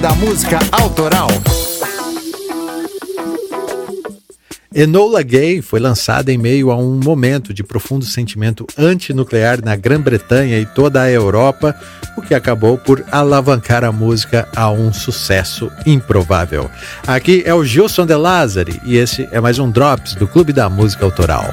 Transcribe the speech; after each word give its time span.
Da 0.00 0.14
Música 0.14 0.60
Autoral. 0.70 1.26
Enola 4.72 5.22
Gay 5.22 5.60
foi 5.60 5.80
lançada 5.80 6.32
em 6.32 6.38
meio 6.38 6.70
a 6.70 6.76
um 6.76 7.00
momento 7.02 7.52
de 7.52 7.64
profundo 7.64 8.04
sentimento 8.04 8.64
antinuclear 8.78 9.64
na 9.64 9.74
Grã-Bretanha 9.74 10.56
e 10.60 10.66
toda 10.66 11.02
a 11.02 11.10
Europa, 11.10 11.74
o 12.16 12.22
que 12.22 12.32
acabou 12.32 12.78
por 12.78 13.04
alavancar 13.10 13.82
a 13.82 13.90
música 13.90 14.48
a 14.54 14.70
um 14.70 14.92
sucesso 14.92 15.68
improvável. 15.84 16.70
Aqui 17.04 17.42
é 17.44 17.52
o 17.52 17.64
Gilson 17.64 18.06
De 18.06 18.14
Lazari 18.14 18.80
e 18.84 18.96
esse 18.96 19.28
é 19.32 19.40
mais 19.40 19.58
um 19.58 19.68
Drops 19.68 20.14
do 20.14 20.28
Clube 20.28 20.52
da 20.52 20.68
Música 20.68 21.04
Autoral. 21.04 21.44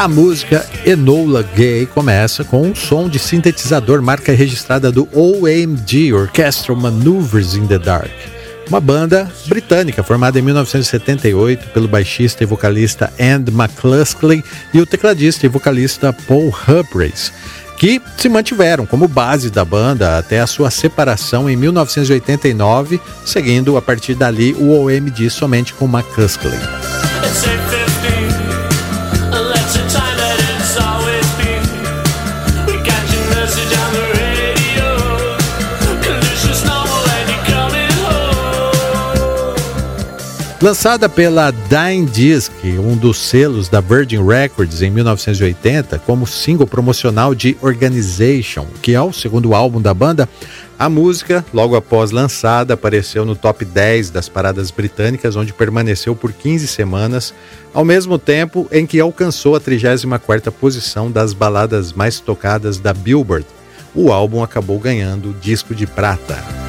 A 0.00 0.08
música 0.08 0.66
Enola 0.86 1.42
Gay 1.54 1.84
começa 1.84 2.42
com 2.42 2.62
um 2.62 2.74
som 2.74 3.06
de 3.06 3.18
sintetizador 3.18 4.00
marca 4.00 4.32
registrada 4.32 4.90
do 4.90 5.06
OMG, 5.12 6.14
Orchestral 6.14 6.74
Maneuvers 6.74 7.54
in 7.54 7.66
the 7.66 7.78
Dark, 7.78 8.10
uma 8.66 8.80
banda 8.80 9.30
britânica 9.44 10.02
formada 10.02 10.38
em 10.38 10.42
1978 10.42 11.68
pelo 11.68 11.86
baixista 11.86 12.42
e 12.42 12.46
vocalista 12.46 13.12
Andy 13.20 13.52
McCluskey 13.52 14.42
e 14.72 14.80
o 14.80 14.86
tecladista 14.86 15.44
e 15.44 15.50
vocalista 15.50 16.14
Paul 16.26 16.48
Humphreys, 16.48 17.30
que 17.76 18.00
se 18.16 18.30
mantiveram 18.30 18.86
como 18.86 19.06
base 19.06 19.50
da 19.50 19.66
banda 19.66 20.16
até 20.16 20.40
a 20.40 20.46
sua 20.46 20.70
separação 20.70 21.48
em 21.50 21.56
1989, 21.56 22.98
seguindo 23.26 23.76
a 23.76 23.82
partir 23.82 24.14
dali 24.14 24.54
o 24.54 24.70
OMG 24.80 25.28
somente 25.28 25.74
com 25.74 25.84
McCluskey. 25.84 26.48
Lançada 40.62 41.08
pela 41.08 41.50
Dying 41.50 42.04
Disc, 42.04 42.52
um 42.64 42.94
dos 42.94 43.16
selos 43.16 43.70
da 43.70 43.80
Virgin 43.80 44.22
Records 44.22 44.82
em 44.82 44.90
1980, 44.90 45.98
como 46.00 46.26
single 46.26 46.66
promocional 46.66 47.34
de 47.34 47.56
Organization, 47.62 48.66
que 48.82 48.92
é 48.92 49.00
o 49.00 49.10
segundo 49.10 49.54
álbum 49.54 49.80
da 49.80 49.94
banda, 49.94 50.28
a 50.78 50.86
música, 50.90 51.42
logo 51.54 51.76
após 51.76 52.10
lançada, 52.10 52.74
apareceu 52.74 53.24
no 53.24 53.34
top 53.34 53.64
10 53.64 54.10
das 54.10 54.28
paradas 54.28 54.70
britânicas, 54.70 55.34
onde 55.34 55.54
permaneceu 55.54 56.14
por 56.14 56.30
15 56.30 56.66
semanas, 56.66 57.32
ao 57.72 57.84
mesmo 57.84 58.18
tempo 58.18 58.68
em 58.70 58.86
que 58.86 59.00
alcançou 59.00 59.56
a 59.56 59.60
34ª 59.60 60.50
posição 60.50 61.10
das 61.10 61.32
baladas 61.32 61.94
mais 61.94 62.20
tocadas 62.20 62.78
da 62.78 62.92
Billboard. 62.92 63.46
O 63.94 64.12
álbum 64.12 64.42
acabou 64.42 64.78
ganhando 64.78 65.34
disco 65.40 65.74
de 65.74 65.86
prata. 65.86 66.59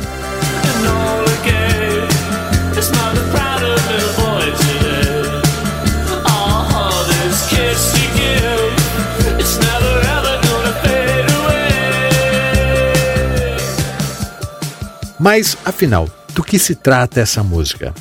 Mas, 15.21 15.55
afinal, 15.63 16.09
do 16.33 16.41
que 16.41 16.57
se 16.57 16.73
trata 16.73 17.19
essa 17.19 17.43
música? 17.43 17.93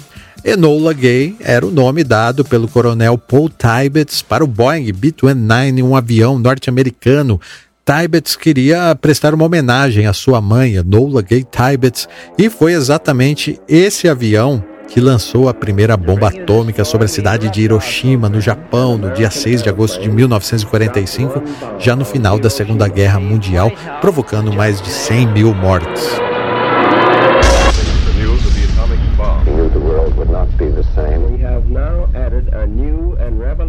Enola 0.43 0.95
Gay 0.95 1.37
era 1.39 1.67
o 1.67 1.71
nome 1.71 2.03
dado 2.03 2.43
pelo 2.43 2.67
coronel 2.67 3.19
Paul 3.19 3.51
Tibbets 3.51 4.23
para 4.23 4.43
o 4.43 4.47
Boeing 4.47 4.91
B-29, 4.91 5.85
um 5.85 5.95
avião 5.95 6.39
norte-americano. 6.39 7.39
Tibbets 7.85 8.37
queria 8.37 8.95
prestar 8.95 9.35
uma 9.35 9.45
homenagem 9.45 10.07
à 10.07 10.15
sua 10.15 10.41
mãe, 10.41 10.77
Enola 10.77 11.21
Gay 11.21 11.45
Tibbets, 11.45 12.09
e 12.39 12.49
foi 12.49 12.73
exatamente 12.73 13.61
esse 13.69 14.09
avião 14.09 14.65
que 14.89 14.99
lançou 14.99 15.47
a 15.47 15.53
primeira 15.53 15.99
bomba 15.99 16.29
atômica 16.29 16.87
sobre 16.87 17.05
a 17.05 17.09
cidade 17.09 17.51
de 17.51 17.61
Hiroshima, 17.61 18.31
no 18.31 18.41
Japão, 18.41 18.97
no 18.97 19.13
dia 19.13 19.31
6 19.31 19.63
de 19.63 19.69
agosto 19.69 20.01
de 20.01 20.09
1945, 20.09 21.43
já 21.79 21.95
no 21.95 22.07
final 22.07 22.39
da 22.39 22.49
Segunda 22.49 22.89
Guerra 22.89 23.21
Mundial, 23.21 23.71
provocando 24.01 24.51
mais 24.55 24.81
de 24.81 24.89
100 24.89 25.27
mil 25.35 25.55
mortes. 25.55 26.30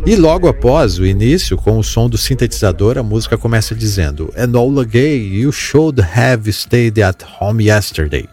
E 0.03 0.15
logo 0.15 0.47
após 0.47 0.97
o 0.97 1.05
início, 1.05 1.55
com 1.55 1.77
o 1.77 1.83
som 1.83 2.09
do 2.09 2.17
sintetizador, 2.17 2.97
a 2.97 3.03
música 3.03 3.37
começa 3.37 3.75
dizendo: 3.75 4.33
Enola 4.35 4.83
Gay, 4.83 5.27
you 5.27 5.51
should 5.51 6.01
have 6.01 6.49
stayed 6.49 7.01
at 7.01 7.23
home 7.39 7.63
yesterday. 7.63 8.27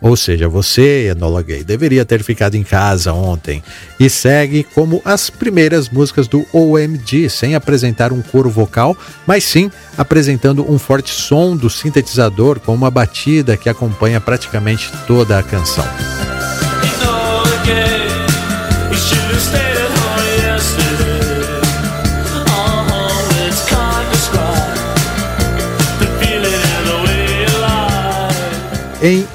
Ou 0.00 0.16
seja, 0.16 0.48
você, 0.48 1.08
Enola 1.10 1.42
Gay, 1.42 1.64
deveria 1.64 2.04
ter 2.04 2.22
ficado 2.22 2.54
em 2.54 2.62
casa 2.62 3.12
ontem. 3.12 3.62
E 3.98 4.08
segue 4.08 4.62
como 4.62 5.02
as 5.04 5.28
primeiras 5.28 5.88
músicas 5.88 6.28
do 6.28 6.46
OMG, 6.52 7.28
sem 7.28 7.56
apresentar 7.56 8.12
um 8.12 8.22
coro 8.22 8.48
vocal, 8.48 8.96
mas 9.26 9.42
sim 9.42 9.72
apresentando 9.96 10.70
um 10.70 10.78
forte 10.78 11.10
som 11.10 11.56
do 11.56 11.68
sintetizador 11.68 12.60
com 12.60 12.72
uma 12.72 12.92
batida 12.92 13.56
que 13.56 13.68
acompanha 13.68 14.20
praticamente 14.20 14.88
toda 15.06 15.36
a 15.36 15.42
canção. 15.42 15.84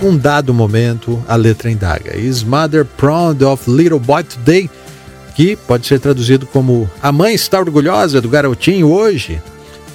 Um 0.03 0.17
dado 0.17 0.53
momento, 0.53 1.23
a 1.27 1.35
letra 1.35 1.71
indaga: 1.71 2.17
Is 2.17 2.43
mother 2.43 2.85
proud 2.85 3.43
of 3.43 3.69
little 3.69 3.99
boy 3.99 4.23
today? 4.23 4.69
Que 5.35 5.55
pode 5.55 5.87
ser 5.87 5.99
traduzido 5.99 6.45
como 6.45 6.89
A 7.01 7.11
mãe 7.11 7.33
está 7.33 7.59
orgulhosa 7.59 8.21
do 8.21 8.29
garotinho 8.29 8.91
hoje? 8.91 9.41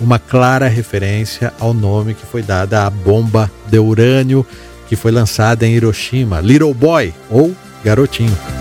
Uma 0.01 0.19
clara 0.19 0.67
referência 0.67 1.53
ao 1.61 1.73
nome 1.75 2.15
que 2.15 2.27
foi 2.27 2.43
dado 2.43 2.75
à 2.75 2.91
bomba 2.91 3.51
de 3.67 3.79
urânio 3.79 4.45
que 4.89 4.97
foi 4.97 5.13
lançada 5.13 5.67
em 5.67 5.75
Hiroshima, 5.75 6.41
Little 6.41 6.73
Boy 6.73 7.13
ou 7.31 7.55
Garotinho. 7.85 8.58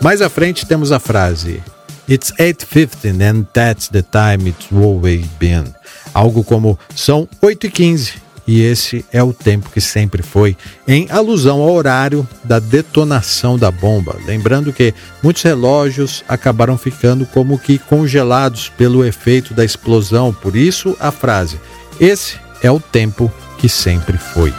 Mais 0.00 0.22
à 0.22 0.28
frente 0.28 0.66
temos 0.66 0.92
a 0.92 0.98
frase 0.98 1.62
It's 2.08 2.32
8.15 2.32 3.22
and 3.22 3.46
that's 3.52 3.88
the 3.88 4.02
time 4.02 4.48
it's 4.48 4.66
always 4.72 5.26
been. 5.38 5.64
Algo 6.12 6.42
como 6.42 6.76
são 6.96 7.28
8 7.40 7.66
e 7.66 7.70
15 7.70 8.30
e 8.50 8.62
esse 8.62 9.04
é 9.12 9.22
o 9.22 9.32
tempo 9.32 9.70
que 9.70 9.80
sempre 9.80 10.24
foi, 10.24 10.56
em 10.88 11.06
alusão 11.08 11.60
ao 11.60 11.72
horário 11.72 12.26
da 12.42 12.58
detonação 12.58 13.56
da 13.56 13.70
bomba. 13.70 14.16
Lembrando 14.26 14.72
que 14.72 14.92
muitos 15.22 15.42
relógios 15.42 16.24
acabaram 16.28 16.76
ficando 16.76 17.24
como 17.26 17.56
que 17.56 17.78
congelados 17.78 18.68
pelo 18.70 19.04
efeito 19.04 19.54
da 19.54 19.64
explosão, 19.64 20.32
por 20.32 20.56
isso 20.56 20.96
a 20.98 21.12
frase: 21.12 21.60
Esse 22.00 22.40
é 22.60 22.70
o 22.70 22.80
tempo 22.80 23.32
que 23.56 23.68
sempre 23.68 24.18
foi. 24.18 24.52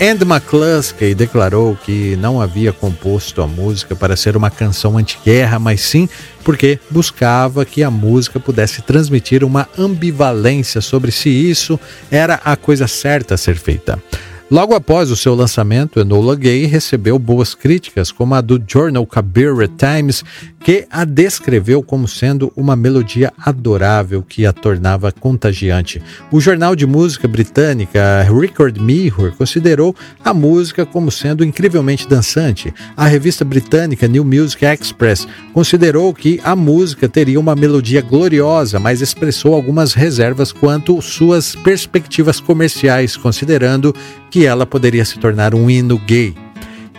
Andy 0.00 0.24
McCluskey 0.24 1.12
declarou 1.12 1.74
que 1.74 2.14
não 2.16 2.40
havia 2.40 2.72
composto 2.72 3.42
a 3.42 3.48
música 3.48 3.96
para 3.96 4.14
ser 4.14 4.36
uma 4.36 4.48
canção 4.48 4.96
anti-guerra, 4.96 5.58
mas 5.58 5.80
sim 5.80 6.08
porque 6.44 6.78
buscava 6.88 7.64
que 7.64 7.82
a 7.82 7.90
música 7.90 8.38
pudesse 8.38 8.80
transmitir 8.80 9.42
uma 9.42 9.68
ambivalência 9.76 10.80
sobre 10.80 11.10
se 11.10 11.28
isso 11.28 11.80
era 12.12 12.34
a 12.44 12.54
coisa 12.54 12.86
certa 12.86 13.34
a 13.34 13.36
ser 13.36 13.56
feita. 13.56 14.00
Logo 14.50 14.74
após 14.74 15.10
o 15.10 15.16
seu 15.16 15.34
lançamento, 15.34 16.00
Enola 16.00 16.34
Gay 16.34 16.64
recebeu 16.64 17.18
boas 17.18 17.54
críticas, 17.54 18.10
como 18.10 18.34
a 18.34 18.40
do 18.40 18.58
Journal 18.66 19.06
Kabir 19.06 19.52
Times, 19.76 20.24
que 20.58 20.86
a 20.90 21.04
descreveu 21.04 21.82
como 21.82 22.08
sendo 22.08 22.50
uma 22.56 22.74
melodia 22.74 23.30
adorável 23.38 24.22
que 24.26 24.46
a 24.46 24.52
tornava 24.52 25.12
contagiante. 25.12 26.02
O 26.32 26.40
jornal 26.40 26.74
de 26.74 26.86
música 26.86 27.28
britânica 27.28 28.22
Record 28.22 28.78
Mirror 28.78 29.32
considerou 29.32 29.94
a 30.24 30.32
música 30.32 30.86
como 30.86 31.10
sendo 31.10 31.44
incrivelmente 31.44 32.08
dançante. 32.08 32.72
A 32.96 33.06
revista 33.06 33.44
britânica 33.44 34.08
New 34.08 34.24
Music 34.24 34.64
Express 34.64 35.28
considerou 35.52 36.14
que 36.14 36.40
a 36.42 36.56
música 36.56 37.06
teria 37.06 37.38
uma 37.38 37.54
melodia 37.54 38.00
gloriosa, 38.00 38.78
mas 38.78 39.02
expressou 39.02 39.54
algumas 39.54 39.92
reservas 39.92 40.52
quanto 40.52 41.02
suas 41.02 41.54
perspectivas 41.54 42.40
comerciais, 42.40 43.14
considerando 43.14 43.94
que 44.38 44.46
ela 44.46 44.64
poderia 44.64 45.04
se 45.04 45.18
tornar 45.18 45.52
um 45.52 45.68
hino 45.68 45.98
gay. 45.98 46.32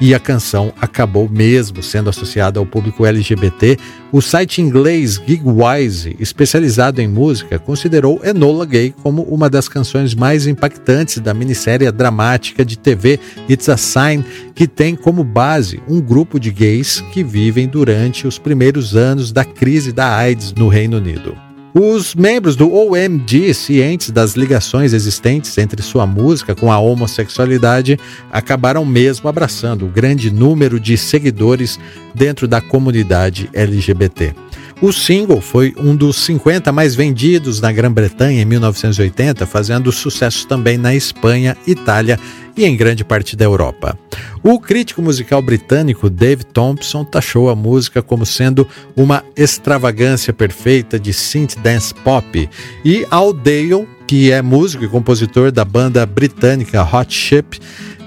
E 0.02 0.14
a 0.14 0.20
canção 0.20 0.74
acabou 0.82 1.30
mesmo 1.30 1.82
sendo 1.82 2.10
associada 2.10 2.60
ao 2.60 2.66
público 2.66 3.06
LGBT. 3.06 3.78
O 4.12 4.22
site 4.22 4.62
inglês 4.62 5.22
Gigwise, 5.26 6.18
especializado 6.20 7.00
em 7.00 7.08
música, 7.08 7.58
considerou 7.58 8.20
Enola 8.26 8.66
Gay 8.66 8.94
como 9.02 9.22
uma 9.22 9.50
das 9.50 9.70
canções 9.70 10.14
mais 10.14 10.48
impactantes 10.48 11.20
da 11.20 11.34
minissérie 11.34 11.90
dramática 11.94 12.66
de 12.66 12.78
TV 12.78 13.18
It's 13.50 13.70
a 13.70 13.78
Sign, 13.78 14.26
que 14.54 14.68
tem 14.68 14.94
como 14.94 15.24
base 15.24 15.82
um 15.88 16.02
grupo 16.02 16.42
de 16.42 16.52
gays 16.52 17.00
que 17.14 17.24
vivem 17.24 17.70
durante 17.70 18.28
os 18.28 18.38
primeiros 18.38 18.98
anos 18.98 19.32
da 19.32 19.46
crise 19.46 19.94
da 19.94 20.14
AIDS 20.14 20.54
no 20.54 20.68
Reino 20.68 20.98
Unido. 20.98 21.49
Os 21.74 22.16
membros 22.16 22.56
do 22.56 22.74
OMG, 22.74 23.54
cientes 23.54 24.10
das 24.10 24.34
ligações 24.36 24.92
existentes 24.92 25.56
entre 25.58 25.84
sua 25.84 26.06
música 26.08 26.56
com 26.56 26.72
a 26.72 26.80
homossexualidade, 26.80 28.00
acabaram 28.32 28.84
mesmo 28.84 29.30
abraçando 29.30 29.86
o 29.86 29.90
grande 29.90 30.32
número 30.32 30.80
de 30.80 30.98
seguidores 30.98 31.80
dentro 32.14 32.48
da 32.48 32.60
comunidade 32.60 33.50
LGBT. 33.54 34.34
O 34.82 34.92
single 34.94 35.42
foi 35.42 35.76
um 35.78 35.96
dos 35.96 36.16
50 36.24 36.72
mais 36.72 36.96
vendidos 36.96 37.62
na 37.62 37.72
Grã-Bretanha 37.72 38.42
em 38.42 38.46
1980, 38.46 39.46
fazendo 39.46 39.92
sucesso 39.92 40.48
também 40.48 40.78
na 40.78 40.96
Espanha, 40.96 41.56
Itália 41.68 42.18
e 42.60 42.66
em 42.66 42.76
grande 42.76 43.06
parte 43.06 43.38
da 43.38 43.46
Europa. 43.46 43.98
O 44.44 44.60
crítico 44.60 45.02
musical 45.02 45.42
britânico 45.42 46.10
Dave 46.10 46.44
Thompson 46.44 47.06
taxou 47.06 47.50
a 47.50 47.56
música 47.56 48.02
como 48.02 48.26
sendo 48.26 48.68
uma 48.98 49.24
extravagância 49.34 50.34
perfeita 50.34 51.00
de 51.00 51.14
synth 51.14 51.56
dance 51.60 51.94
pop, 51.94 52.50
e 52.84 53.08
Al 53.10 53.32
Dale, 53.32 53.88
que 54.06 54.30
é 54.30 54.42
músico 54.42 54.84
e 54.84 54.90
compositor 54.90 55.54
da 55.54 55.64
banda 55.64 56.06
britânica 56.06 56.84
Hot 56.84 57.14
Chip 57.14 57.60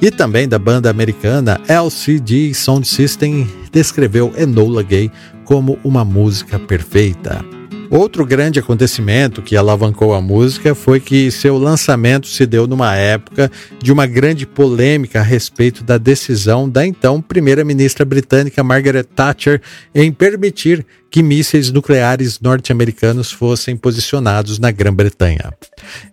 e 0.03 0.11
também 0.11 0.47
da 0.47 0.59
banda 0.59 0.91
americana 0.91 1.59
LCD 1.67 2.53
Sound 2.53 2.87
System, 2.87 3.49
descreveu 3.73 4.35
Enola 4.37 4.83
Gay 4.83 5.11
como 5.47 5.79
uma 5.83 6.05
música 6.05 6.59
perfeita. 6.59 7.62
Outro 7.93 8.25
grande 8.25 8.59
acontecimento 8.59 9.43
que 9.43 9.55
alavancou 9.55 10.15
a 10.15 10.21
música 10.21 10.75
foi 10.75 10.99
que 10.99 11.31
seu 11.31 11.59
lançamento 11.59 12.27
se 12.27 12.47
deu 12.47 12.67
numa 12.67 12.97
época 12.97 13.53
de 13.83 13.93
uma 13.93 14.07
grande 14.07 14.47
polêmica 14.47 15.21
a 15.21 15.23
respeito 15.23 15.85
da 15.85 15.99
decisão 15.99 16.67
da 16.67 16.87
então 16.87 17.21
primeira-ministra 17.21 18.03
britânica 18.03 18.65
Margaret 18.65 19.03
Thatcher 19.05 19.61
em 19.95 20.11
permitir 20.11 20.87
que 21.11 21.23
mísseis 21.23 21.71
nucleares 21.71 22.41
norte-americanos 22.41 23.31
fossem 23.31 23.77
posicionados 23.77 24.59
na 24.59 24.71
Grã-Bretanha. 24.71 25.53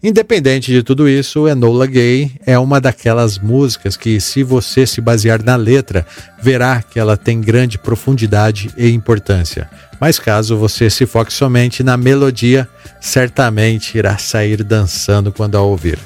Independente 0.03 0.73
de 0.73 0.83
tudo 0.83 1.07
isso, 1.07 1.47
Enola 1.47 1.85
Gay 1.85 2.29
é 2.45 2.59
uma 2.59 2.81
daquelas 2.81 3.39
músicas 3.39 3.95
que, 3.95 4.19
se 4.19 4.43
você 4.43 4.85
se 4.85 4.99
basear 4.99 5.41
na 5.41 5.55
letra, 5.55 6.05
verá 6.41 6.81
que 6.81 6.99
ela 6.99 7.15
tem 7.15 7.39
grande 7.39 7.77
profundidade 7.77 8.69
e 8.77 8.89
importância. 8.89 9.69
Mas 9.99 10.17
caso 10.17 10.57
você 10.57 10.89
se 10.89 11.05
foque 11.05 11.33
somente 11.33 11.83
na 11.83 11.97
melodia, 11.97 12.67
certamente 13.01 13.97
irá 13.97 14.17
sair 14.17 14.63
dançando 14.63 15.31
quando 15.31 15.55
a 15.55 15.61
ouvir. 15.61 15.99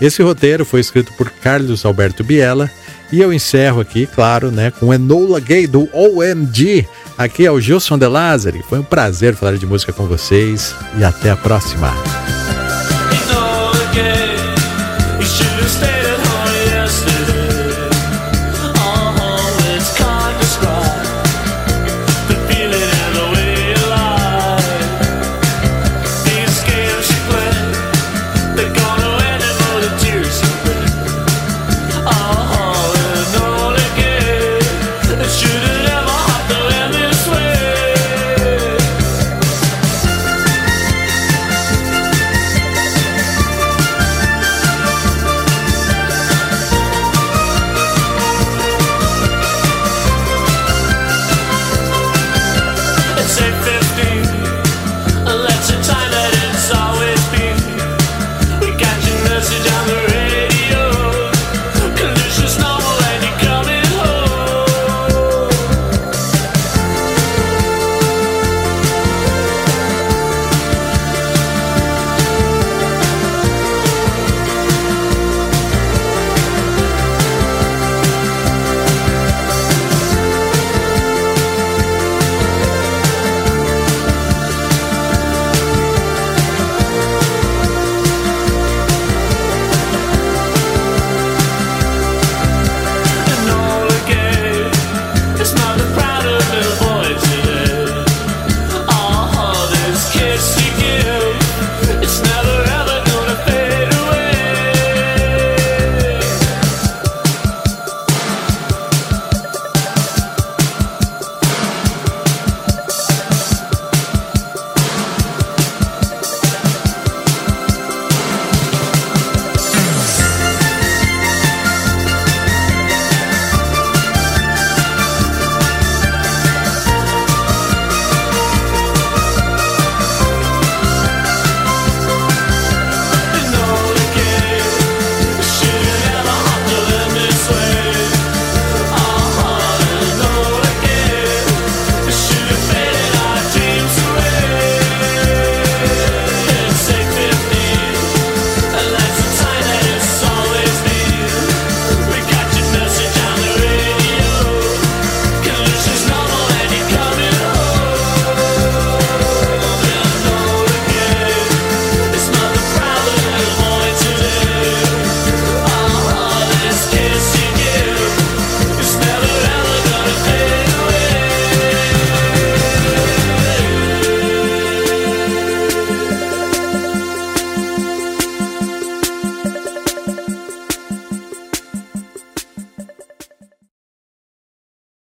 Esse 0.00 0.22
roteiro 0.22 0.64
foi 0.64 0.80
escrito 0.80 1.12
por 1.14 1.30
Carlos 1.30 1.84
Alberto 1.84 2.22
Biela 2.22 2.70
e 3.12 3.20
eu 3.20 3.32
encerro 3.32 3.80
aqui, 3.80 4.06
claro, 4.06 4.50
né, 4.50 4.70
com 4.70 4.92
Enola 4.92 5.40
Gay 5.40 5.66
do 5.66 5.88
OMG. 5.92 6.86
Aqui 7.16 7.46
é 7.46 7.50
o 7.50 7.60
Gilson 7.60 7.96
De 7.96 8.06
Lázari. 8.06 8.62
Foi 8.68 8.78
um 8.78 8.84
prazer 8.84 9.34
falar 9.34 9.56
de 9.56 9.66
música 9.66 9.92
com 9.92 10.06
vocês 10.06 10.74
e 10.98 11.04
até 11.04 11.30
a 11.30 11.36
próxima. 11.36 11.92